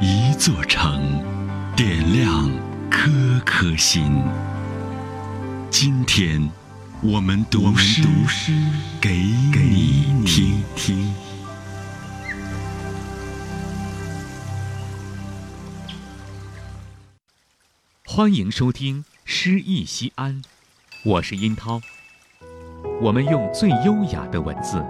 [0.00, 1.22] 一座城，
[1.76, 2.50] 点亮
[2.90, 3.10] 颗
[3.44, 4.22] 颗心。
[5.70, 6.50] 今天，
[7.02, 8.02] 我们读诗
[9.00, 11.14] 给你听听。
[18.04, 20.42] 欢迎收听《诗意西安》，
[21.04, 21.80] 我是殷涛。
[23.00, 24.84] 我们用最优雅的文字，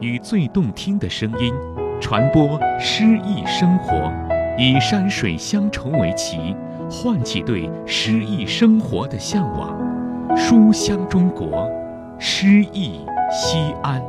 [0.00, 1.54] 与最动听的声音，
[2.00, 4.12] 传播诗意生活，
[4.58, 6.54] 以山水乡愁为旗，
[6.90, 9.76] 唤起对诗意生活的向往。
[10.36, 11.68] 书香中国，
[12.18, 13.00] 诗意
[13.32, 14.02] 西安。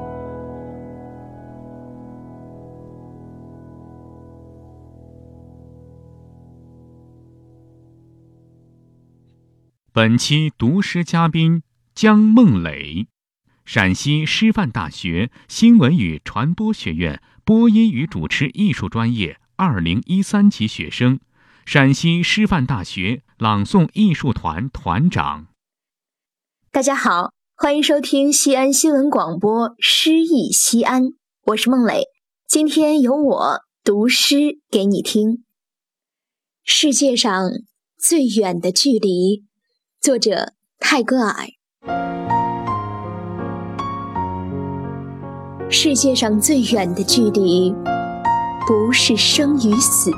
[9.94, 11.64] 本期读诗嘉宾
[11.96, 13.08] 姜梦磊，
[13.66, 21.22] 陕西师范大学新闻与传播学院播音与主持艺术专业二零一三级学生，
[21.66, 25.48] 陕西师范大学朗诵艺术团团长。
[26.74, 31.04] 大家好，欢迎收听西安新闻广播《诗意西安》，
[31.46, 32.04] 我是孟磊，
[32.46, 35.46] 今天由我读诗给你听。
[36.66, 37.50] 世界上
[37.98, 39.46] 最远的距离。
[40.02, 41.48] 作者泰戈尔。
[45.70, 47.76] 世界上最远的距离，
[48.66, 50.10] 不是生与死，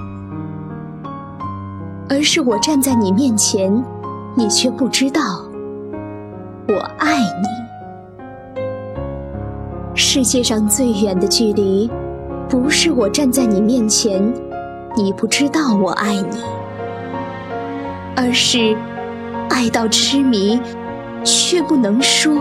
[2.08, 3.84] 而是我站在你面前，
[4.36, 5.22] 你却不知道
[6.68, 8.64] 我爱你。
[9.96, 11.90] 世界上最远的距离，
[12.48, 14.32] 不是我站在你面前，
[14.96, 16.38] 你不知道我爱你，
[18.16, 18.78] 而是。
[19.52, 20.62] 爱到痴迷，
[21.24, 22.34] 却不能说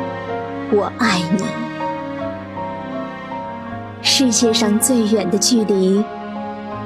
[0.72, 1.44] “我爱你”。
[4.14, 6.04] 世界上最远的距离，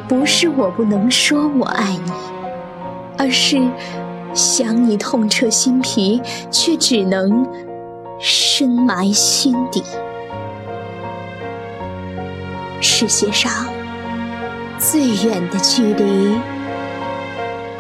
[0.07, 2.13] 不是我不能说我爱你，
[3.19, 3.61] 而是
[4.33, 6.23] 想你痛彻心脾，
[6.53, 7.45] 却只能
[8.21, 9.83] 深埋心底。
[12.81, 13.51] 世界上
[14.79, 16.39] 最远的距离。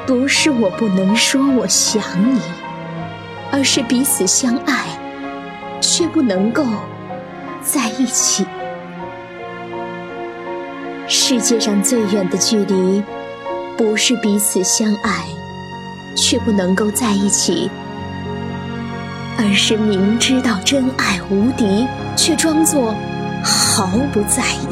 [0.08, 2.02] 不是我不能说我想
[2.34, 2.40] 你，
[3.52, 4.86] 而是彼此相爱，
[5.80, 6.64] 却不能够
[7.62, 8.44] 在一起。
[11.08, 13.02] 世界上最远的距离，
[13.76, 15.24] 不是彼此相爱，
[16.16, 17.70] 却不能够在一起，
[19.38, 21.86] 而是明知道真爱无敌，
[22.16, 22.94] 却装作
[23.42, 24.68] 毫不在意。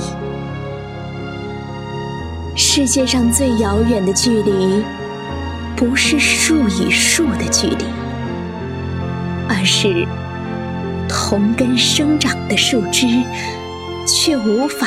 [2.57, 4.85] 世界上最遥远的距离。
[5.77, 7.85] 不是树与树的距离，
[9.49, 10.07] 而是
[11.09, 13.09] 同根生长的树枝，
[14.07, 14.87] 却无法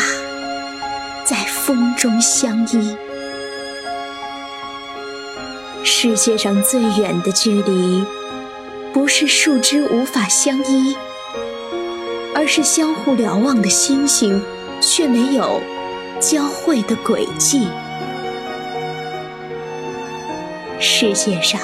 [1.67, 2.95] 风中相依。
[5.83, 8.05] 世界上最远的距离，
[8.93, 10.95] 不是树枝无法相依，
[12.33, 14.41] 而是相互瞭望的星星，
[14.79, 15.61] 却没有
[16.21, 17.67] 交汇的轨迹。
[20.79, 21.59] 世界上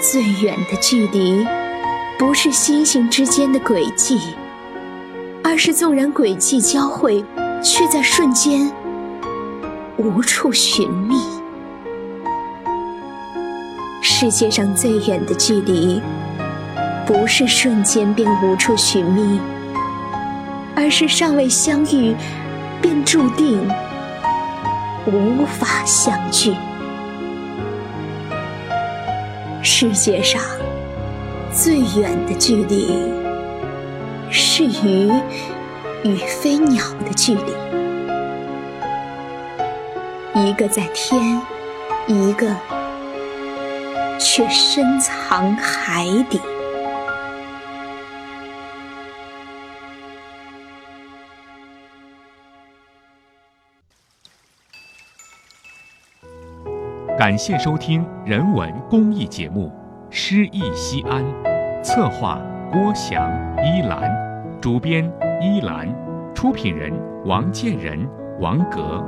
[0.00, 1.44] 最远的距离，
[2.16, 4.20] 不是星星之间的轨迹，
[5.42, 7.24] 而是纵然轨迹交汇，
[7.60, 8.72] 却在瞬间
[10.02, 11.14] 无处寻觅。
[14.02, 16.02] 世界上最远的距离，
[17.06, 19.40] 不是瞬间便无处寻觅，
[20.74, 22.16] 而是尚未相遇，
[22.80, 23.60] 便注定
[25.06, 26.52] 无法相聚。
[29.62, 30.42] 世界上
[31.52, 32.92] 最远的距离，
[34.30, 35.12] 是鱼
[36.02, 37.81] 与飞鸟的距离。
[40.44, 41.40] 一个在天，
[42.08, 42.52] 一个
[44.18, 46.40] 却深藏海底。
[57.16, 59.72] 感谢收听人文公益节目
[60.12, 61.22] 《诗意西安》，
[61.84, 62.40] 策划
[62.72, 63.30] 郭翔、
[63.64, 64.10] 依兰，
[64.60, 65.08] 主编
[65.40, 65.88] 依兰，
[66.34, 66.92] 出品人
[67.24, 68.08] 王建仁、
[68.40, 69.04] 王格。